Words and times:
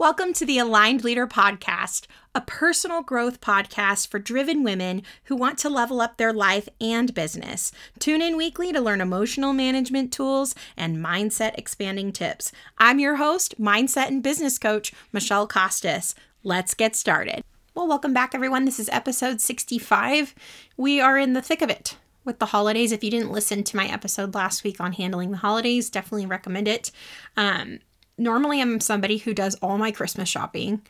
Welcome 0.00 0.32
to 0.34 0.46
the 0.46 0.60
Aligned 0.60 1.02
Leader 1.02 1.26
Podcast, 1.26 2.06
a 2.32 2.40
personal 2.40 3.02
growth 3.02 3.40
podcast 3.40 4.06
for 4.06 4.20
driven 4.20 4.62
women 4.62 5.02
who 5.24 5.34
want 5.34 5.58
to 5.58 5.68
level 5.68 6.00
up 6.00 6.18
their 6.18 6.32
life 6.32 6.68
and 6.80 7.12
business. 7.12 7.72
Tune 7.98 8.22
in 8.22 8.36
weekly 8.36 8.72
to 8.72 8.80
learn 8.80 9.00
emotional 9.00 9.52
management 9.52 10.12
tools 10.12 10.54
and 10.76 10.98
mindset 10.98 11.58
expanding 11.58 12.12
tips. 12.12 12.52
I'm 12.78 13.00
your 13.00 13.16
host, 13.16 13.60
mindset 13.60 14.06
and 14.06 14.22
business 14.22 14.56
coach, 14.56 14.92
Michele 15.12 15.48
Kostos. 15.48 16.14
Let's 16.44 16.74
get 16.74 16.94
started. 16.94 17.42
Well, 17.74 17.88
welcome 17.88 18.14
back, 18.14 18.36
everyone. 18.36 18.66
This 18.66 18.78
is 18.78 18.88
episode 18.90 19.40
65. 19.40 20.32
We 20.76 21.00
are 21.00 21.18
in 21.18 21.32
the 21.32 21.42
thick 21.42 21.60
of 21.60 21.70
it 21.70 21.96
with 22.24 22.38
the 22.38 22.46
holidays. 22.46 22.92
If 22.92 23.02
you 23.02 23.10
didn't 23.10 23.32
listen 23.32 23.64
to 23.64 23.76
my 23.76 23.86
episode 23.88 24.32
last 24.32 24.62
week 24.62 24.80
on 24.80 24.92
handling 24.92 25.32
the 25.32 25.38
holidays, 25.38 25.90
definitely 25.90 26.26
recommend 26.26 26.68
it. 26.68 26.92
Um, 27.36 27.80
normally 28.18 28.60
I'm 28.60 28.80
somebody 28.80 29.18
who 29.18 29.32
does 29.32 29.54
all 29.56 29.78
my 29.78 29.90
Christmas 29.90 30.28
shopping 30.28 30.82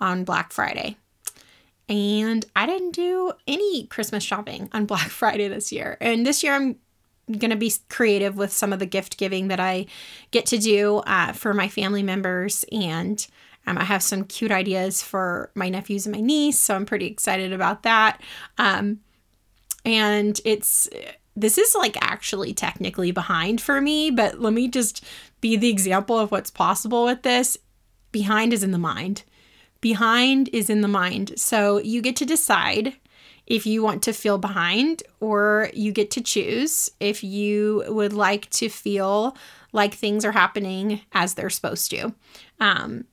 on 0.00 0.24
Black 0.24 0.52
Friday. 0.52 0.96
And 1.88 2.44
I 2.54 2.66
didn't 2.66 2.92
do 2.92 3.32
any 3.46 3.86
Christmas 3.86 4.24
shopping 4.24 4.68
on 4.72 4.86
Black 4.86 5.08
Friday 5.08 5.48
this 5.48 5.72
year. 5.72 5.96
And 6.00 6.26
this 6.26 6.42
year 6.42 6.54
I'm 6.54 6.76
going 7.38 7.50
to 7.50 7.56
be 7.56 7.72
creative 7.88 8.36
with 8.36 8.52
some 8.52 8.72
of 8.72 8.78
the 8.78 8.86
gift 8.86 9.16
giving 9.16 9.48
that 9.48 9.60
I 9.60 9.86
get 10.30 10.46
to 10.46 10.58
do 10.58 10.98
uh, 10.98 11.32
for 11.32 11.54
my 11.54 11.68
family 11.68 12.02
members. 12.02 12.64
And 12.72 13.24
um, 13.66 13.78
I 13.78 13.84
have 13.84 14.02
some 14.02 14.24
cute 14.24 14.50
ideas 14.50 15.02
for 15.02 15.50
my 15.54 15.68
nephews 15.68 16.06
and 16.06 16.14
my 16.14 16.20
niece. 16.20 16.58
So 16.58 16.74
I'm 16.74 16.86
pretty 16.86 17.06
excited 17.06 17.52
about 17.52 17.82
that. 17.82 18.20
Um, 18.58 19.00
and 19.84 20.40
it's 20.44 20.88
this 21.36 21.58
is 21.58 21.74
like 21.74 21.96
actually 22.00 22.52
technically 22.52 23.10
behind 23.10 23.60
for 23.60 23.80
me, 23.80 24.10
but 24.10 24.40
let 24.40 24.52
me 24.52 24.68
just 24.68 25.04
be 25.40 25.56
the 25.56 25.70
example 25.70 26.18
of 26.18 26.30
what's 26.30 26.50
possible 26.50 27.04
with 27.04 27.22
this. 27.22 27.56
Behind 28.12 28.52
is 28.52 28.62
in 28.62 28.72
the 28.72 28.78
mind. 28.78 29.22
Behind 29.80 30.48
is 30.52 30.68
in 30.68 30.80
the 30.80 30.88
mind. 30.88 31.32
So 31.36 31.78
you 31.78 32.02
get 32.02 32.16
to 32.16 32.26
decide 32.26 32.94
if 33.46 33.66
you 33.66 33.82
want 33.82 34.02
to 34.04 34.12
feel 34.12 34.38
behind, 34.38 35.02
or 35.18 35.70
you 35.74 35.90
get 35.90 36.10
to 36.12 36.20
choose 36.20 36.88
if 37.00 37.24
you 37.24 37.82
would 37.88 38.12
like 38.12 38.48
to 38.50 38.68
feel 38.68 39.36
like 39.72 39.92
things 39.92 40.24
are 40.24 40.32
happening 40.32 41.00
as 41.12 41.34
they're 41.34 41.50
supposed 41.50 41.90
to. 41.90 42.14
Um, 42.60 43.06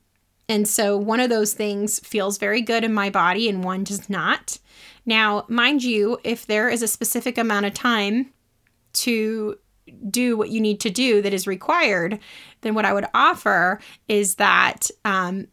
and 0.48 0.66
so 0.66 0.96
one 0.96 1.20
of 1.20 1.28
those 1.28 1.52
things 1.52 1.98
feels 2.00 2.38
very 2.38 2.62
good 2.62 2.84
in 2.84 2.92
my 2.92 3.10
body 3.10 3.48
and 3.48 3.62
one 3.62 3.84
does 3.84 4.08
not. 4.08 4.58
Now, 5.04 5.44
mind 5.48 5.82
you, 5.82 6.18
if 6.24 6.46
there 6.46 6.68
is 6.68 6.82
a 6.82 6.88
specific 6.88 7.38
amount 7.38 7.66
of 7.66 7.74
time 7.74 8.32
to 8.94 9.58
do 10.10 10.36
what 10.36 10.50
you 10.50 10.60
need 10.60 10.80
to 10.80 10.90
do 10.90 11.22
that 11.22 11.32
is 11.32 11.46
required, 11.46 12.18
then 12.62 12.74
what 12.74 12.84
I 12.84 12.92
would 12.92 13.06
offer 13.14 13.80
is 14.06 14.36
that 14.36 14.90
um, 15.04 15.48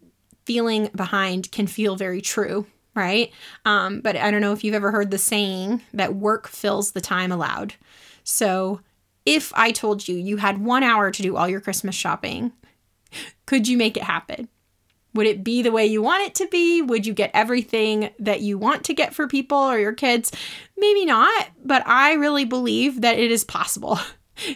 feeling 0.45 0.89
behind 0.95 1.51
can 1.51 1.67
feel 1.67 1.95
very 1.95 2.21
true, 2.21 2.65
right? 2.95 3.31
Um, 3.65 4.01
but 4.01 4.15
I 4.15 4.31
don't 4.31 4.41
know 4.41 4.53
if 4.53 4.63
you've 4.63 4.75
ever 4.75 4.91
heard 4.91 5.11
the 5.11 5.17
saying 5.17 5.81
that 5.93 6.15
work 6.15 6.47
fills 6.47 6.91
the 6.91 7.01
time 7.01 7.31
allowed. 7.31 7.75
So 8.23 8.81
if 9.25 9.53
I 9.55 9.71
told 9.71 10.07
you 10.07 10.15
you 10.15 10.37
had 10.37 10.63
one 10.63 10.83
hour 10.83 11.11
to 11.11 11.21
do 11.21 11.35
all 11.35 11.49
your 11.49 11.61
Christmas 11.61 11.95
shopping, 11.95 12.51
could 13.45 13.67
you 13.67 13.77
make 13.77 13.97
it 13.97 14.03
happen? 14.03 14.49
Would 15.15 15.27
it 15.27 15.43
be 15.43 15.61
the 15.61 15.71
way 15.71 15.85
you 15.85 16.01
want 16.01 16.27
it 16.27 16.35
to 16.35 16.47
be? 16.47 16.81
Would 16.81 17.05
you 17.05 17.13
get 17.13 17.31
everything 17.33 18.11
that 18.19 18.41
you 18.41 18.57
want 18.57 18.83
to 18.85 18.93
get 18.93 19.15
for 19.15 19.27
people 19.27 19.57
or 19.57 19.79
your 19.79 19.93
kids? 19.93 20.31
Maybe 20.77 21.05
not, 21.05 21.47
but 21.63 21.87
I 21.87 22.13
really 22.13 22.45
believe 22.45 23.01
that 23.01 23.17
it 23.17 23.31
is 23.31 23.43
possible. 23.43 23.97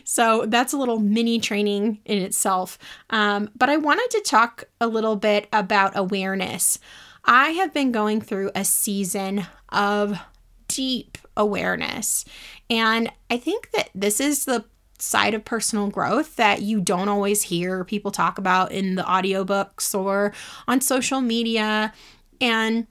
So 0.03 0.45
that's 0.45 0.73
a 0.73 0.77
little 0.77 0.99
mini 0.99 1.39
training 1.39 1.99
in 2.03 2.17
itself. 2.17 2.77
Um, 3.11 3.49
but 3.55 3.69
I 3.69 3.77
wanted 3.77 4.09
to 4.11 4.21
talk 4.29 4.65
a 4.81 4.87
little 4.87 5.15
bit 5.15 5.47
about 5.53 5.95
awareness. 5.95 6.79
I 7.23 7.51
have 7.51 7.73
been 7.73 7.93
going 7.93 8.19
through 8.19 8.51
a 8.53 8.65
season 8.65 9.47
of 9.69 10.19
deep 10.67 11.17
awareness. 11.37 12.25
And 12.69 13.09
I 13.29 13.37
think 13.37 13.71
that 13.71 13.89
this 13.95 14.19
is 14.19 14.43
the 14.43 14.65
side 15.01 15.33
of 15.33 15.45
personal 15.45 15.89
growth 15.89 16.35
that 16.35 16.61
you 16.61 16.81
don't 16.81 17.09
always 17.09 17.43
hear 17.43 17.83
people 17.83 18.11
talk 18.11 18.37
about 18.37 18.71
in 18.71 18.95
the 18.95 19.03
audiobooks 19.03 19.97
or 19.97 20.33
on 20.67 20.81
social 20.81 21.21
media. 21.21 21.93
And 22.41 22.87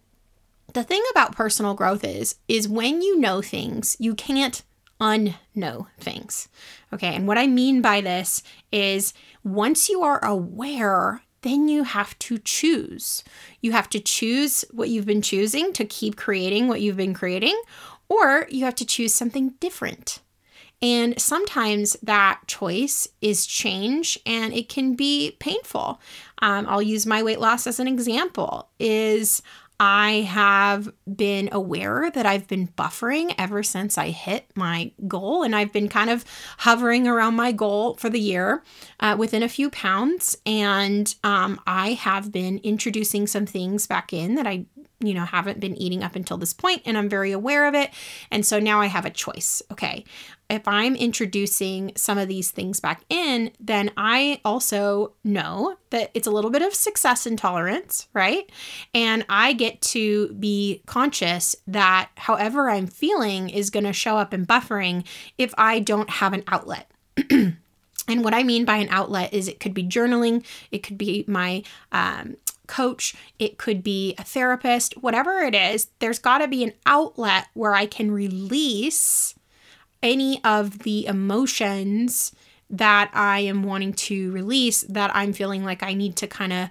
the 0.75 0.85
thing 0.85 1.03
about 1.11 1.37
personal 1.37 1.75
growth 1.75 2.05
is 2.05 2.37
is 2.49 2.69
when 2.69 3.03
you 3.03 3.19
know 3.19 3.43
things, 3.43 3.97
you 3.99 4.15
can't 4.15 4.63
unknow 5.01 5.87
things. 5.99 6.49
Okay, 6.93 7.15
and 7.15 7.27
what 7.27 7.39
I 7.39 7.47
mean 7.47 7.81
by 7.81 8.01
this 8.01 8.43
is 8.73 9.15
once 9.45 9.89
you 9.89 10.03
are 10.03 10.25
aware, 10.25 11.23
then 11.43 11.69
you 11.69 11.85
have 11.85 12.19
to 12.21 12.39
choose. 12.39 13.23
You 13.61 13.73
have 13.73 13.89
to 13.91 14.01
choose 14.01 14.65
what 14.71 14.89
you've 14.89 15.07
been 15.07 15.23
choosing 15.23 15.73
to 15.75 15.85
keep 15.85 16.17
creating 16.17 16.69
what 16.69 16.81
you've 16.81 16.97
been 16.97 17.15
creating, 17.15 17.61
or 18.09 18.47
you 18.51 18.65
have 18.65 18.75
to 18.77 18.87
choose 18.87 19.15
something 19.15 19.55
different. 19.61 20.21
And 20.81 21.21
sometimes 21.21 21.97
that 22.03 22.41
choice 22.47 23.09
is 23.21 23.47
change 23.47 24.19
and 24.25 24.53
it 24.53 24.69
can 24.69 24.95
be 24.95 25.37
painful. 25.41 26.01
Um, 26.41 26.67
I'll 26.69 26.83
use 26.83 27.05
my 27.05 27.23
weight 27.23 27.41
loss 27.41 27.67
as 27.67 27.81
an 27.81 27.89
example 27.89 28.69
is 28.79 29.43
I 29.81 30.27
have 30.29 30.89
been 31.15 31.49
aware 31.53 32.11
that 32.11 32.27
I've 32.27 32.49
been 32.49 32.69
buffering 32.69 33.33
ever 33.39 33.63
since 33.63 33.97
I 33.97 34.11
hit 34.11 34.51
my 34.57 34.91
goal, 35.07 35.45
and 35.45 35.55
I've 35.55 35.73
been 35.73 35.89
kind 35.89 36.11
of 36.11 36.25
hovering 36.59 37.07
around 37.07 37.37
my 37.37 37.53
goal 37.53 37.95
for 37.95 38.11
the 38.11 38.19
year 38.19 38.65
uh, 38.99 39.15
within 39.17 39.45
a 39.45 39.49
few 39.49 39.71
pounds. 39.71 40.37
And 40.45 41.15
um, 41.23 41.61
I 41.65 41.93
have 41.93 42.33
been 42.33 42.59
introducing 42.65 43.29
some 43.29 43.47
things 43.47 43.87
back 43.87 44.13
in 44.13 44.35
that 44.35 44.49
I 44.49 44.67
you 45.01 45.15
know, 45.15 45.25
haven't 45.25 45.61
been 45.61 45.77
eating 45.77 46.03
up 46.03 46.17
until 46.17 46.37
this 46.37 46.53
point 46.53 46.83
and 46.85 46.99
I'm 46.99 47.09
very 47.09 47.31
aware 47.31 47.67
of 47.69 47.75
it. 47.75 47.91
And 48.31 48.45
so 48.45 48.59
now 48.59 48.81
I 48.81 48.87
have 48.87 49.05
a 49.05 49.11
choice. 49.11 49.63
Okay. 49.71 50.05
If 50.51 50.67
I'm 50.67 50.97
introducing 50.97 51.93
some 51.95 52.19
of 52.19 52.27
these 52.27 52.51
things 52.51 52.81
back 52.81 53.03
in, 53.09 53.53
then 53.61 53.91
I 53.97 54.41
also 54.45 55.13
know 55.23 55.77
that 55.91 56.11
it's 56.15 56.27
a 56.27 56.31
little 56.31 56.51
bit 56.51 56.63
of 56.63 56.75
success 56.75 57.27
intolerance, 57.27 58.09
right? 58.13 58.51
And 58.95 59.25
I 59.29 59.53
get 59.53 59.81
to 59.83 60.33
be 60.35 60.83
conscious 60.87 61.55
that 61.67 62.11
however 62.17 62.71
I'm 62.71 62.87
feeling 62.87 63.51
is 63.51 63.71
going 63.71 63.85
to 63.85 63.93
show 63.93 64.17
up 64.17 64.35
in 64.35 64.47
buffering 64.47 65.05
if 65.37 65.55
I 65.59 65.81
don't 65.81 66.11
have 66.11 66.33
an 66.33 66.45
outlet. 66.49 66.91
And 68.09 68.25
what 68.25 68.35
I 68.35 68.43
mean 68.43 68.65
by 68.65 68.79
an 68.79 68.89
outlet 68.89 69.35
is 69.35 69.49
it 69.49 69.61
could 69.61 69.75
be 69.75 69.85
journaling, 69.85 70.45
it 70.71 70.83
could 70.83 70.97
be 70.97 71.25
my 71.29 71.63
um, 71.93 72.39
coach, 72.69 73.17
it 73.39 73.59
could 73.59 73.83
be 73.83 74.15
a 74.19 74.23
therapist, 74.23 74.95
whatever 74.99 75.41
it 75.41 75.55
is, 75.55 75.89
there's 75.99 76.21
got 76.21 76.39
to 76.39 76.49
be 76.49 76.63
an 76.63 76.73
outlet 76.87 77.49
where 77.55 77.75
I 77.75 77.87
can 77.87 78.13
release 78.13 79.35
any 80.03 80.43
of 80.45 80.81
the 80.81 81.07
emotions 81.07 82.33
that 82.71 83.11
I 83.15 83.41
am 83.41 83.63
wanting 83.63 83.95
to 83.95 84.31
release 84.31 84.83
that 84.83 85.11
I'm 85.15 85.33
feeling 85.33 85.65
like 85.65 85.83
I 85.83 85.95
need 85.95 86.17
to 86.17 86.27
kind 86.27 86.53
of 86.53 86.69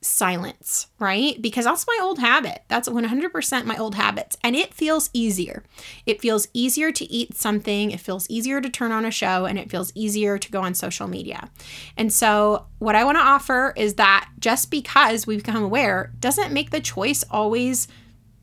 silence, 0.00 0.86
right? 0.98 1.40
Because 1.40 1.64
that's 1.64 1.86
my 1.86 1.98
old 2.00 2.18
habit. 2.18 2.62
That's 2.68 2.88
100% 2.88 3.64
my 3.64 3.76
old 3.76 3.94
habits. 3.94 4.36
And 4.42 4.54
it 4.54 4.72
feels 4.74 5.10
easier. 5.12 5.64
It 6.06 6.20
feels 6.20 6.48
easier 6.52 6.92
to 6.92 7.04
eat 7.04 7.36
something, 7.36 7.90
it 7.90 8.00
feels 8.00 8.28
easier 8.30 8.60
to 8.60 8.70
turn 8.70 8.92
on 8.92 9.04
a 9.04 9.10
show, 9.10 9.46
and 9.46 9.58
it 9.58 9.70
feels 9.70 9.92
easier 9.94 10.38
to 10.38 10.50
go 10.50 10.62
on 10.62 10.74
social 10.74 11.08
media. 11.08 11.50
And 11.96 12.12
so, 12.12 12.66
what 12.78 12.94
I 12.94 13.04
want 13.04 13.18
to 13.18 13.22
offer 13.22 13.72
is 13.76 13.94
that 13.94 14.28
just 14.38 14.70
because 14.70 15.26
we 15.26 15.36
become 15.36 15.62
aware 15.62 16.12
doesn't 16.20 16.52
make 16.52 16.70
the 16.70 16.80
choice 16.80 17.24
always 17.30 17.88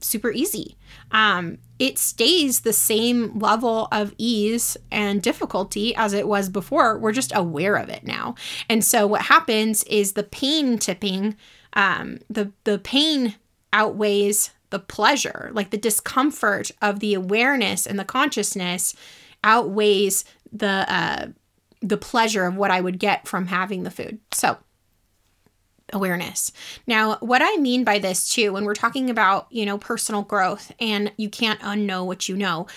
super 0.05 0.31
easy. 0.31 0.77
Um, 1.11 1.57
it 1.79 1.97
stays 1.97 2.61
the 2.61 2.73
same 2.73 3.37
level 3.39 3.87
of 3.91 4.13
ease 4.17 4.77
and 4.91 5.21
difficulty 5.21 5.95
as 5.95 6.13
it 6.13 6.27
was 6.27 6.49
before. 6.49 6.97
We're 6.97 7.11
just 7.11 7.35
aware 7.35 7.75
of 7.75 7.89
it 7.89 8.03
now. 8.03 8.35
And 8.69 8.83
so 8.83 9.07
what 9.07 9.23
happens 9.23 9.83
is 9.83 10.13
the 10.13 10.23
pain 10.23 10.77
tipping, 10.77 11.35
um, 11.73 12.19
the 12.29 12.51
the 12.63 12.79
pain 12.79 13.35
outweighs 13.73 14.51
the 14.69 14.79
pleasure, 14.79 15.51
like 15.53 15.69
the 15.69 15.77
discomfort 15.77 16.71
of 16.81 16.99
the 16.99 17.13
awareness 17.13 17.85
and 17.85 17.99
the 17.99 18.05
consciousness 18.05 18.95
outweighs 19.43 20.25
the 20.51 20.85
uh, 20.87 21.27
the 21.81 21.97
pleasure 21.97 22.45
of 22.45 22.55
what 22.55 22.71
I 22.71 22.81
would 22.81 22.99
get 22.99 23.27
from 23.27 23.47
having 23.47 23.83
the 23.83 23.91
food. 23.91 24.19
So 24.31 24.57
awareness. 25.95 26.51
Now, 26.85 27.17
what 27.21 27.41
I 27.43 27.55
mean 27.57 27.83
by 27.83 27.97
this 27.97 28.29
too, 28.29 28.53
when 28.53 28.65
we're 28.65 28.75
talking 28.75 29.09
about, 29.09 29.47
you 29.49 29.65
know, 29.65 29.77
personal 29.77 30.21
growth 30.21 30.71
and 30.79 31.11
you 31.17 31.29
can't 31.29 31.59
unknow 31.61 32.05
what 32.05 32.29
you 32.29 32.35
know, 32.35 32.67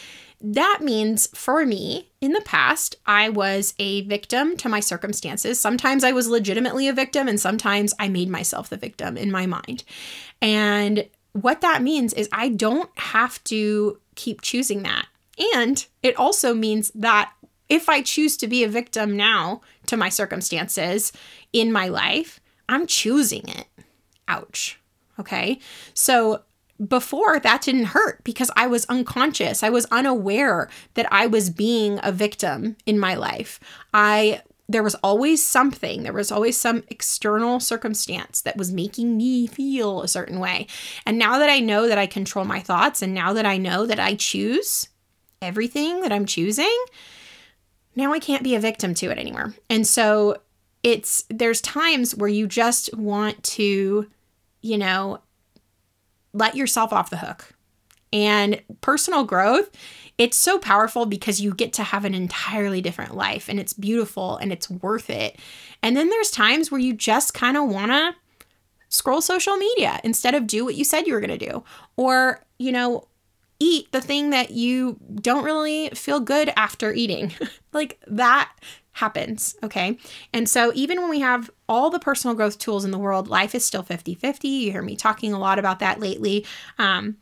that 0.41 0.79
means 0.81 1.27
for 1.35 1.67
me, 1.67 2.11
in 2.21 2.33
the 2.33 2.41
past, 2.41 2.97
I 3.07 3.29
was 3.29 3.75
a 3.79 4.03
victim 4.03 4.57
to 4.59 4.69
my 4.69 4.81
circumstances. 4.81 5.59
Sometimes 5.59 6.05
I 6.05 6.13
was 6.13 6.29
legitimately 6.29 6.87
a 6.87 6.93
victim, 6.93 7.27
and 7.27 7.41
sometimes 7.41 7.93
I 7.99 8.09
made 8.09 8.29
myself 8.29 8.69
the 8.69 8.77
victim 8.77 9.17
in 9.17 9.33
my 9.33 9.47
mind. 9.47 9.83
And 10.41 11.09
what 11.33 11.61
that 11.63 11.83
means 11.83 12.13
is 12.13 12.29
I 12.33 12.51
don't 12.51 12.91
have 12.99 13.43
to 13.45 13.99
keep 14.15 14.41
choosing 14.41 14.85
that. 14.85 15.07
And 15.55 15.85
it 16.03 16.17
also 16.17 16.55
means 16.55 16.91
that 16.95 17.33
if 17.69 17.89
I 17.89 18.03
choose 18.03 18.37
to 18.39 18.47
be 18.47 18.65
a 18.65 18.69
victim 18.69 19.17
now 19.17 19.61
to 19.87 19.97
my 19.97 20.09
circumstances 20.09 21.13
in 21.53 21.73
my 21.73 21.89
life, 21.89 22.41
I'm 22.69 22.87
choosing 22.87 23.49
it. 23.49 23.67
ouch. 24.27 24.79
Okay. 25.19 25.59
So 25.95 26.43
before 26.87 27.41
that 27.41 27.63
didn't 27.63 27.87
hurt 27.87 28.23
because 28.23 28.51
I 28.55 28.67
was 28.67 28.85
unconscious. 28.87 29.63
I 29.63 29.71
was 29.71 29.87
unaware 29.91 30.69
that 30.95 31.13
I 31.13 31.27
was 31.27 31.51
being 31.51 31.99
a 32.03 32.13
victim 32.13 32.77
in 32.87 32.99
my 32.99 33.15
life. 33.15 33.59
I 33.93 34.43
there 34.71 34.83
was 34.83 34.95
always 34.97 35.45
something, 35.45 36.03
there 36.03 36.13
was 36.13 36.31
always 36.31 36.57
some 36.57 36.85
external 36.89 37.59
circumstance 37.59 38.43
that 38.43 38.59
was 38.59 38.71
making 38.71 39.17
me 39.17 39.47
feel 39.47 40.03
a 40.03 40.09
certain 40.09 40.41
way. 40.41 40.67
And 41.07 41.19
now 41.19 41.39
that 41.39 41.49
I 41.49 41.59
know 41.61 41.89
that 41.89 41.97
I 41.97 42.07
control 42.07 42.45
my 42.45 42.61
thoughts 42.61 43.01
and 43.01 43.15
now 43.15 43.33
that 43.33 43.47
I 43.47 43.57
know 43.57 43.87
that 43.87 43.99
I 43.99 44.15
choose 44.15 44.89
everything 45.41 46.03
that 46.03 46.13
I'm 46.13 46.27
choosing, 46.27 46.85
now 47.97 48.13
I 48.13 48.19
can't 48.19 48.45
be 48.45 48.55
a 48.55 48.61
victim 48.61 48.93
to 48.97 49.11
it 49.11 49.17
anymore. 49.17 49.55
And 49.71 49.87
so 49.87 50.37
it's 50.89 51.25
there's 51.29 51.61
times 51.61 52.17
where 52.17 52.31
you 52.31 52.47
just 52.47 52.97
want 52.97 53.43
to, 53.45 54.09
you 54.63 54.79
know, 54.79 55.21
let 56.33 56.55
yourself 56.55 56.95
off 56.95 57.11
the 57.11 57.19
hook. 57.19 57.53
And 58.11 58.63
personal 58.81 59.25
growth, 59.25 59.69
it's 60.17 60.39
so 60.39 60.59
powerful 60.59 61.05
because 61.05 61.43
you 61.43 61.53
get 61.53 61.75
to 61.75 61.83
have 61.83 62.07
an 62.07 62.15
entirely 62.15 62.81
different 62.81 63.15
life 63.15 63.51
and 63.51 63.61
it's 63.61 63.75
beautiful 63.75 64.39
and 64.39 64.51
it's 64.51 64.71
worth 64.71 65.11
it. 65.11 65.39
And 65.83 65.95
then 65.95 66.09
there's 66.09 66.31
times 66.31 66.71
where 66.71 66.81
you 66.81 66.95
just 66.95 67.35
kind 67.35 67.59
of 67.59 67.69
want 67.69 67.91
to 67.91 68.15
scroll 68.89 69.21
social 69.21 69.59
media 69.59 70.01
instead 70.05 70.35
of 70.35 70.47
do 70.47 70.65
what 70.65 70.75
you 70.75 70.85
said 70.85 71.07
you 71.07 71.13
were 71.13 71.21
going 71.21 71.39
to 71.39 71.51
do. 71.51 71.63
Or, 71.99 72.43
you 72.59 72.73
know, 72.73 73.08
eat 73.61 73.91
the 73.93 74.01
thing 74.01 74.31
that 74.31 74.51
you 74.51 74.99
don't 75.17 75.45
really 75.45 75.91
feel 75.91 76.21
good 76.21 76.53
after 76.57 76.93
eating. 76.93 77.33
like 77.73 78.01
that 78.07 78.53
happens. 78.93 79.57
Okay. 79.63 79.99
And 80.33 80.49
so 80.49 80.73
even 80.75 81.01
when 81.01 81.11
we 81.11 81.21
have 81.21 81.51
all 81.69 81.91
the 81.91 81.99
personal 81.99 82.35
growth 82.35 82.59
tools 82.59 82.85
in 82.85 82.91
the 82.91 82.99
world, 82.99 83.29
life 83.29 83.55
is 83.55 83.65
still 83.65 83.83
50 83.83 84.15
50. 84.15 84.49
You 84.49 84.73
hear 84.73 84.83
me 84.83 84.97
talking 84.97 85.33
a 85.33 85.39
lot 85.39 85.59
about 85.59 85.81
that 85.81 86.01
lately. 86.01 86.47
Um, 86.79 87.17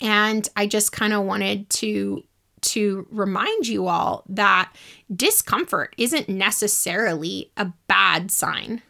and 0.00 0.48
I 0.56 0.66
just 0.66 0.92
kind 0.92 1.12
of 1.12 1.24
wanted 1.24 1.70
to 1.70 2.22
to 2.62 3.06
remind 3.10 3.68
you 3.68 3.86
all 3.86 4.24
that 4.28 4.72
discomfort 5.14 5.94
isn't 5.98 6.28
necessarily 6.28 7.52
a 7.56 7.66
bad 7.86 8.30
sign. 8.30 8.82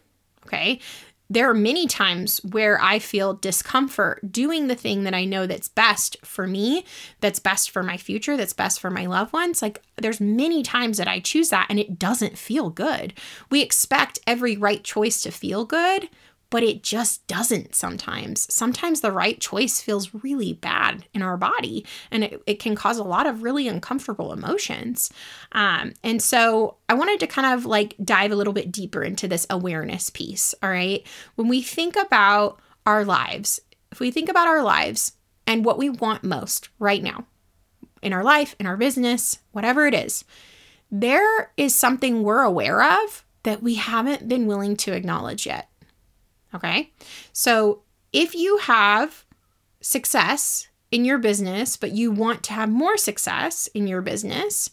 Okay 0.45 0.79
there 1.29 1.49
are 1.49 1.53
many 1.53 1.87
times 1.87 2.39
where 2.43 2.81
I 2.81 2.99
feel 2.99 3.33
discomfort 3.33 4.31
doing 4.31 4.67
the 4.67 4.75
thing 4.75 5.03
that 5.03 5.13
I 5.13 5.25
know 5.25 5.45
that's 5.45 5.67
best 5.67 6.17
for 6.25 6.47
me, 6.47 6.85
that's 7.19 7.39
best 7.39 7.71
for 7.71 7.83
my 7.83 7.97
future, 7.97 8.37
that's 8.37 8.53
best 8.53 8.79
for 8.79 8.89
my 8.89 9.05
loved 9.05 9.33
ones. 9.33 9.61
Like 9.61 9.81
there's 9.97 10.21
many 10.21 10.63
times 10.63 10.97
that 10.97 11.07
I 11.07 11.19
choose 11.19 11.49
that 11.49 11.67
and 11.69 11.79
it 11.79 11.99
doesn't 11.99 12.37
feel 12.37 12.69
good. 12.69 13.13
We 13.49 13.61
expect 13.61 14.19
every 14.25 14.55
right 14.55 14.83
choice 14.83 15.21
to 15.23 15.31
feel 15.31 15.65
good, 15.65 16.09
but 16.49 16.63
it 16.63 16.83
just 16.83 17.25
doesn't 17.27 17.75
sometimes. 17.75 18.51
Sometimes 18.53 19.01
the 19.01 19.11
right 19.11 19.39
choice 19.39 19.81
feels 19.81 20.13
really 20.13 20.53
bad 20.53 21.05
in 21.13 21.21
our 21.21 21.37
body 21.37 21.85
and 22.11 22.23
it, 22.23 22.41
it 22.45 22.59
can 22.59 22.75
cause 22.75 22.97
a 22.97 23.03
lot 23.03 23.27
of 23.27 23.43
really 23.43 23.67
uncomfortable 23.67 24.31
emotions. 24.31 25.11
Um, 25.51 25.93
and 26.03 26.21
so 26.21 26.77
I 26.87 26.93
wanted 26.93 27.19
to 27.21 27.27
kind 27.27 27.53
of 27.53 27.65
like 27.65 27.95
dive 28.03 28.31
a 28.31 28.35
little 28.35 28.53
bit 28.53 28.71
deeper 28.71 29.03
into 29.03 29.27
this 29.27 29.45
awareness 29.49 30.09
piece. 30.09 30.55
All 30.63 30.69
right. 30.69 31.05
When 31.35 31.47
we 31.47 31.61
think 31.61 31.95
about 31.95 32.59
our 32.85 33.03
lives, 33.03 33.59
if 33.91 33.99
we 33.99 34.11
think 34.11 34.29
about 34.29 34.47
our 34.47 34.63
lives 34.63 35.13
and 35.45 35.65
what 35.65 35.77
we 35.77 35.89
want 35.89 36.23
most 36.23 36.69
right 36.79 37.03
now 37.03 37.25
in 38.01 38.13
our 38.13 38.23
life, 38.23 38.55
in 38.59 38.65
our 38.65 38.77
business, 38.77 39.39
whatever 39.51 39.85
it 39.85 39.93
is, 39.93 40.23
there 40.89 41.51
is 41.57 41.75
something 41.75 42.23
we're 42.23 42.43
aware 42.43 42.81
of 42.81 43.25
that 43.43 43.63
we 43.63 43.75
haven't 43.75 44.27
been 44.27 44.47
willing 44.47 44.75
to 44.77 44.93
acknowledge 44.93 45.45
yet. 45.45 45.69
Okay. 46.53 46.91
So 47.33 47.81
if 48.13 48.35
you 48.35 48.57
have 48.57 49.25
success 49.81 50.67
in 50.91 51.05
your 51.05 51.17
business, 51.17 51.77
but 51.77 51.91
you 51.91 52.11
want 52.11 52.43
to 52.43 52.53
have 52.53 52.69
more 52.69 52.97
success 52.97 53.67
in 53.73 53.87
your 53.87 54.01
business, 54.01 54.69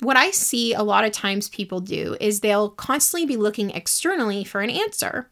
what 0.00 0.16
I 0.16 0.30
see 0.30 0.74
a 0.74 0.82
lot 0.82 1.04
of 1.04 1.12
times 1.12 1.48
people 1.48 1.80
do 1.80 2.16
is 2.20 2.40
they'll 2.40 2.70
constantly 2.70 3.26
be 3.26 3.36
looking 3.36 3.70
externally 3.70 4.44
for 4.44 4.60
an 4.60 4.70
answer. 4.70 5.30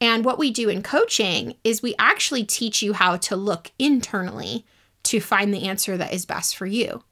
And 0.00 0.24
what 0.24 0.38
we 0.38 0.52
do 0.52 0.68
in 0.68 0.82
coaching 0.82 1.56
is 1.64 1.82
we 1.82 1.96
actually 1.98 2.44
teach 2.44 2.82
you 2.82 2.92
how 2.92 3.16
to 3.16 3.34
look 3.34 3.72
internally 3.78 4.64
to 5.04 5.20
find 5.20 5.52
the 5.52 5.64
answer 5.64 5.96
that 5.96 6.12
is 6.12 6.26
best 6.26 6.56
for 6.56 6.66
you. 6.66 7.02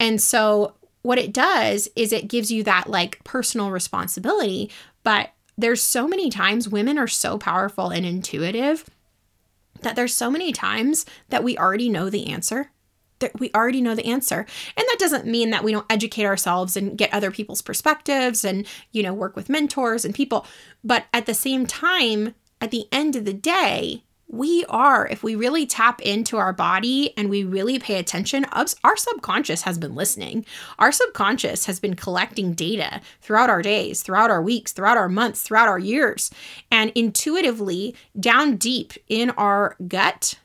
And 0.00 0.20
so 0.20 0.74
what 1.02 1.18
it 1.18 1.32
does 1.32 1.88
is 1.94 2.12
it 2.12 2.28
gives 2.28 2.50
you 2.50 2.62
that 2.62 2.88
like 2.88 3.22
personal 3.24 3.70
responsibility, 3.70 4.70
but 5.02 5.30
there's 5.56 5.82
so 5.82 6.08
many 6.08 6.30
times 6.30 6.68
women 6.68 6.98
are 6.98 7.08
so 7.08 7.38
powerful 7.38 7.88
and 7.88 8.06
intuitive 8.06 8.88
that 9.82 9.96
there's 9.96 10.14
so 10.14 10.30
many 10.30 10.52
times 10.52 11.04
that 11.28 11.44
we 11.44 11.58
already 11.58 11.88
know 11.88 12.08
the 12.08 12.28
answer 12.28 12.70
that 13.22 13.38
we 13.40 13.50
already 13.54 13.80
know 13.80 13.94
the 13.94 14.04
answer. 14.04 14.40
And 14.76 14.86
that 14.86 14.98
doesn't 14.98 15.26
mean 15.26 15.50
that 15.50 15.64
we 15.64 15.72
don't 15.72 15.86
educate 15.88 16.26
ourselves 16.26 16.76
and 16.76 16.98
get 16.98 17.14
other 17.14 17.30
people's 17.30 17.62
perspectives 17.62 18.44
and 18.44 18.66
you 18.90 19.02
know 19.02 19.14
work 19.14 19.34
with 19.34 19.48
mentors 19.48 20.04
and 20.04 20.14
people. 20.14 20.46
But 20.84 21.06
at 21.14 21.24
the 21.24 21.34
same 21.34 21.64
time 21.64 22.34
at 22.60 22.70
the 22.70 22.86
end 22.92 23.16
of 23.16 23.24
the 23.24 23.32
day 23.32 24.04
we 24.32 24.64
are, 24.70 25.06
if 25.06 25.22
we 25.22 25.36
really 25.36 25.66
tap 25.66 26.00
into 26.00 26.38
our 26.38 26.54
body 26.54 27.12
and 27.18 27.28
we 27.28 27.44
really 27.44 27.78
pay 27.78 27.98
attention, 27.98 28.46
our 28.46 28.96
subconscious 28.96 29.62
has 29.62 29.76
been 29.76 29.94
listening. 29.94 30.46
Our 30.78 30.90
subconscious 30.90 31.66
has 31.66 31.78
been 31.78 31.94
collecting 31.94 32.54
data 32.54 33.02
throughout 33.20 33.50
our 33.50 33.60
days, 33.60 34.02
throughout 34.02 34.30
our 34.30 34.40
weeks, 34.40 34.72
throughout 34.72 34.96
our 34.96 35.10
months, 35.10 35.42
throughout 35.42 35.68
our 35.68 35.78
years. 35.78 36.30
And 36.70 36.90
intuitively, 36.94 37.94
down 38.18 38.56
deep 38.56 38.94
in 39.06 39.30
our 39.30 39.76
gut, 39.86 40.38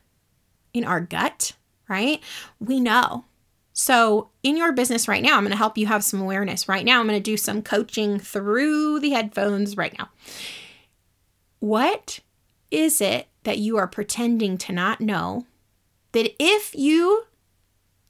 in 0.74 0.84
our 0.84 1.00
gut, 1.00 1.54
right? 1.88 2.22
We 2.60 2.81
know. 2.81 3.24
So, 3.72 4.31
in 4.44 4.57
your 4.57 4.74
business 4.74 5.07
right 5.07 5.24
now, 5.24 5.38
I'm 5.38 5.44
going 5.44 5.51
to 5.51 5.57
help 5.57 5.78
you 5.78 5.86
have 5.86 6.04
some 6.04 6.19
awareness. 6.19 6.68
Right 6.68 6.84
now, 6.84 7.00
I'm 7.00 7.07
going 7.07 7.19
to 7.19 7.24
do 7.24 7.38
some 7.38 7.62
coaching 7.62 8.19
through 8.19 9.00
the 9.00 9.12
headphones 9.12 9.78
right 9.78 9.95
now. 9.98 10.10
What 11.60 12.19
is 12.72 13.00
it 13.01 13.28
that 13.48 13.60
you 13.60 13.78
are 13.78 13.88
pretending 13.88 14.58
to 14.58 14.74
not 14.74 15.00
know 15.00 15.46
that 16.12 16.36
if 16.38 16.76
you 16.76 17.24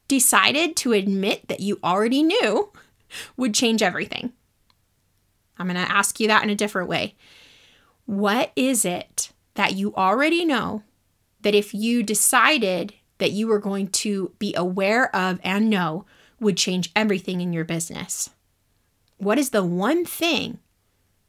decided 0.07 0.75
to 0.75 0.93
admit 0.93 1.47
that 1.47 1.59
you 1.59 1.77
already 1.83 2.23
knew 2.23 2.71
would 3.37 3.53
change 3.53 3.83
everything? 3.83 4.33
I'm 5.59 5.67
going 5.67 5.75
to 5.75 5.91
ask 5.91 6.19
you 6.19 6.27
that 6.27 6.41
in 6.43 6.49
a 6.49 6.55
different 6.55 6.89
way. 6.89 7.13
What 8.07 8.51
is 8.55 8.83
it 8.83 9.31
that 9.53 9.75
you 9.75 9.93
already 9.93 10.43
know 10.43 10.81
that 11.41 11.53
if 11.53 11.71
you 11.71 12.01
decided 12.01 12.95
that 13.19 13.31
you 13.31 13.45
were 13.45 13.59
going 13.59 13.89
to 13.89 14.31
be 14.39 14.55
aware 14.55 15.15
of 15.15 15.39
and 15.43 15.69
know 15.69 16.07
would 16.39 16.57
change 16.57 16.89
everything 16.95 17.41
in 17.41 17.53
your 17.53 17.63
business? 17.63 18.31
What 19.17 19.37
is 19.37 19.51
the 19.51 19.63
one 19.63 20.03
thing 20.03 20.57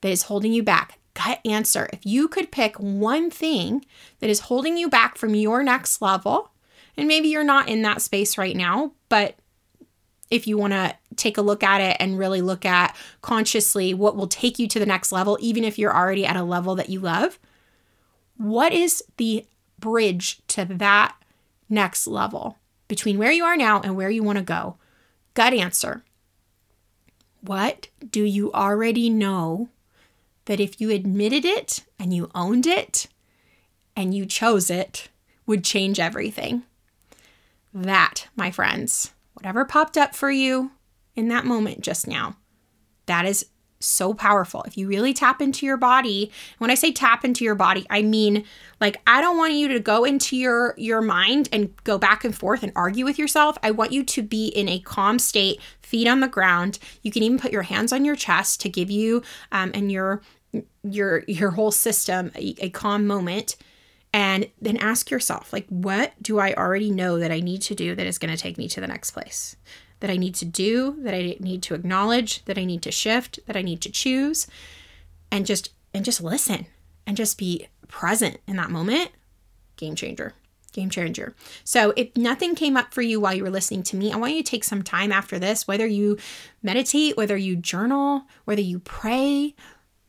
that 0.00 0.08
is 0.08 0.22
holding 0.22 0.54
you 0.54 0.62
back? 0.62 0.98
Gut 1.18 1.40
answer. 1.44 1.88
If 1.92 2.06
you 2.06 2.28
could 2.28 2.52
pick 2.52 2.76
one 2.76 3.30
thing 3.30 3.84
that 4.20 4.30
is 4.30 4.40
holding 4.40 4.76
you 4.76 4.88
back 4.88 5.18
from 5.18 5.34
your 5.34 5.62
next 5.62 6.00
level, 6.00 6.52
and 6.96 7.08
maybe 7.08 7.28
you're 7.28 7.44
not 7.44 7.68
in 7.68 7.82
that 7.82 8.02
space 8.02 8.38
right 8.38 8.56
now, 8.56 8.92
but 9.08 9.36
if 10.30 10.46
you 10.46 10.56
want 10.58 10.74
to 10.74 10.94
take 11.16 11.38
a 11.38 11.42
look 11.42 11.62
at 11.62 11.80
it 11.80 11.96
and 11.98 12.18
really 12.18 12.40
look 12.40 12.64
at 12.64 12.94
consciously 13.22 13.94
what 13.94 14.16
will 14.16 14.28
take 14.28 14.58
you 14.58 14.68
to 14.68 14.78
the 14.78 14.86
next 14.86 15.10
level, 15.10 15.36
even 15.40 15.64
if 15.64 15.78
you're 15.78 15.94
already 15.94 16.24
at 16.24 16.36
a 16.36 16.42
level 16.42 16.74
that 16.76 16.90
you 16.90 17.00
love, 17.00 17.38
what 18.36 18.72
is 18.72 19.02
the 19.16 19.44
bridge 19.78 20.40
to 20.48 20.64
that 20.64 21.16
next 21.68 22.06
level 22.06 22.58
between 22.86 23.18
where 23.18 23.32
you 23.32 23.44
are 23.44 23.56
now 23.56 23.80
and 23.80 23.96
where 23.96 24.10
you 24.10 24.22
want 24.22 24.38
to 24.38 24.44
go? 24.44 24.76
Gut 25.34 25.54
answer. 25.54 26.04
What 27.40 27.88
do 28.10 28.22
you 28.22 28.52
already 28.52 29.08
know 29.08 29.68
that 30.48 30.60
if 30.60 30.80
you 30.80 30.90
admitted 30.90 31.44
it 31.44 31.84
and 31.98 32.12
you 32.14 32.30
owned 32.34 32.66
it 32.66 33.06
and 33.94 34.14
you 34.14 34.24
chose 34.24 34.70
it, 34.70 35.10
would 35.44 35.62
change 35.62 36.00
everything. 36.00 36.62
That, 37.74 38.28
my 38.34 38.50
friends, 38.50 39.12
whatever 39.34 39.66
popped 39.66 39.98
up 39.98 40.14
for 40.14 40.30
you 40.30 40.70
in 41.14 41.28
that 41.28 41.44
moment 41.44 41.82
just 41.82 42.08
now, 42.08 42.36
that 43.04 43.26
is 43.26 43.44
so 43.80 44.14
powerful. 44.14 44.62
If 44.64 44.76
you 44.76 44.88
really 44.88 45.14
tap 45.14 45.40
into 45.40 45.66
your 45.66 45.76
body, 45.76 46.30
when 46.58 46.70
I 46.70 46.74
say 46.74 46.92
tap 46.92 47.24
into 47.24 47.44
your 47.44 47.54
body, 47.54 47.86
I 47.90 48.02
mean 48.02 48.44
like 48.80 49.00
I 49.06 49.20
don't 49.20 49.36
want 49.36 49.54
you 49.54 49.68
to 49.68 49.80
go 49.80 50.04
into 50.04 50.36
your 50.36 50.74
your 50.76 51.00
mind 51.00 51.48
and 51.52 51.74
go 51.84 51.98
back 51.98 52.24
and 52.24 52.36
forth 52.36 52.62
and 52.62 52.72
argue 52.74 53.04
with 53.04 53.18
yourself. 53.18 53.56
I 53.62 53.70
want 53.70 53.92
you 53.92 54.04
to 54.04 54.22
be 54.22 54.48
in 54.48 54.68
a 54.68 54.80
calm 54.80 55.18
state, 55.18 55.60
feet 55.80 56.08
on 56.08 56.20
the 56.20 56.28
ground. 56.28 56.78
You 57.02 57.12
can 57.12 57.22
even 57.22 57.38
put 57.38 57.52
your 57.52 57.62
hands 57.62 57.92
on 57.92 58.04
your 58.04 58.16
chest 58.16 58.60
to 58.62 58.68
give 58.68 58.90
you 58.90 59.22
um, 59.52 59.70
and 59.74 59.90
your 59.92 60.22
your 60.82 61.24
your 61.26 61.50
whole 61.50 61.70
system 61.70 62.32
a, 62.34 62.54
a 62.58 62.70
calm 62.70 63.06
moment 63.06 63.56
and 64.12 64.48
then 64.60 64.76
ask 64.78 65.10
yourself 65.10 65.52
like 65.52 65.66
what 65.68 66.12
do 66.22 66.38
i 66.38 66.54
already 66.54 66.90
know 66.90 67.18
that 67.18 67.30
i 67.30 67.40
need 67.40 67.60
to 67.60 67.74
do 67.74 67.94
that 67.94 68.06
is 68.06 68.18
going 68.18 68.34
to 68.34 68.40
take 68.40 68.56
me 68.56 68.66
to 68.66 68.80
the 68.80 68.86
next 68.86 69.10
place 69.10 69.56
that 70.00 70.10
i 70.10 70.16
need 70.16 70.34
to 70.34 70.44
do 70.44 70.96
that 71.02 71.14
i 71.14 71.36
need 71.40 71.62
to 71.62 71.74
acknowledge 71.74 72.44
that 72.44 72.58
i 72.58 72.64
need 72.64 72.82
to 72.82 72.90
shift 72.90 73.38
that 73.46 73.56
i 73.56 73.62
need 73.62 73.80
to 73.80 73.90
choose 73.90 74.46
and 75.30 75.46
just 75.46 75.70
and 75.94 76.04
just 76.04 76.22
listen 76.22 76.66
and 77.06 77.16
just 77.16 77.38
be 77.38 77.66
present 77.88 78.38
in 78.46 78.56
that 78.56 78.70
moment, 78.70 79.10
game 79.76 79.94
changer. 79.94 80.34
Game 80.72 80.90
changer. 80.90 81.34
So, 81.64 81.94
if 81.96 82.14
nothing 82.16 82.54
came 82.54 82.76
up 82.76 82.92
for 82.92 83.00
you 83.00 83.18
while 83.18 83.32
you 83.32 83.42
were 83.42 83.50
listening 83.50 83.82
to 83.84 83.96
me, 83.96 84.12
I 84.12 84.16
want 84.16 84.34
you 84.34 84.42
to 84.42 84.50
take 84.50 84.64
some 84.64 84.82
time 84.82 85.10
after 85.10 85.38
this, 85.38 85.66
whether 85.66 85.86
you 85.86 86.18
meditate, 86.62 87.16
whether 87.16 87.36
you 87.36 87.56
journal, 87.56 88.24
whether 88.44 88.60
you 88.60 88.78
pray, 88.78 89.54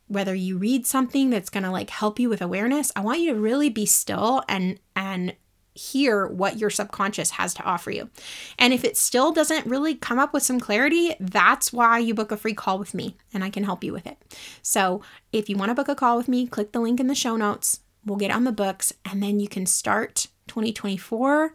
whether 0.06 0.34
you 0.34 0.58
read 0.58 0.86
something 0.86 1.30
that's 1.30 1.48
going 1.48 1.64
to 1.64 1.70
like 1.70 1.88
help 1.88 2.20
you 2.20 2.28
with 2.28 2.42
awareness. 2.42 2.92
I 2.94 3.00
want 3.00 3.20
you 3.20 3.32
to 3.32 3.40
really 3.40 3.70
be 3.70 3.86
still 3.86 4.42
and 4.48 4.78
and 4.94 5.34
hear 5.74 6.26
what 6.26 6.58
your 6.58 6.70
subconscious 6.70 7.30
has 7.30 7.54
to 7.54 7.62
offer 7.62 7.90
you. 7.90 8.10
And 8.58 8.72
if 8.72 8.84
it 8.84 8.96
still 8.96 9.32
doesn't 9.32 9.66
really 9.66 9.94
come 9.94 10.18
up 10.18 10.32
with 10.32 10.42
some 10.42 10.60
clarity, 10.60 11.14
that's 11.20 11.72
why 11.72 11.98
you 11.98 12.14
book 12.14 12.32
a 12.32 12.36
free 12.36 12.54
call 12.54 12.78
with 12.78 12.94
me 12.94 13.16
and 13.32 13.44
I 13.44 13.50
can 13.50 13.64
help 13.64 13.84
you 13.84 13.92
with 13.92 14.06
it. 14.06 14.18
So, 14.62 15.02
if 15.32 15.48
you 15.48 15.56
want 15.56 15.70
to 15.70 15.74
book 15.74 15.88
a 15.88 15.94
call 15.94 16.16
with 16.16 16.28
me, 16.28 16.46
click 16.46 16.72
the 16.72 16.80
link 16.80 16.98
in 17.00 17.06
the 17.06 17.14
show 17.14 17.36
notes. 17.36 17.80
We'll 18.04 18.16
get 18.16 18.30
on 18.30 18.44
the 18.44 18.52
books 18.52 18.92
and 19.04 19.22
then 19.22 19.40
you 19.40 19.48
can 19.48 19.66
start 19.66 20.26
2024 20.48 21.54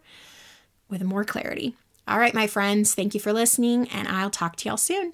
with 0.89 1.03
more 1.03 1.25
clarity. 1.25 1.75
All 2.07 2.19
right, 2.19 2.33
my 2.33 2.45
friends, 2.45 2.93
thank 2.93 3.15
you 3.15 3.19
for 3.19 3.33
listening, 3.33 3.89
and 3.89 4.07
I'll 4.07 4.29
talk 4.29 4.57
to 4.57 4.69
y'all 4.69 4.77
soon. 4.77 5.13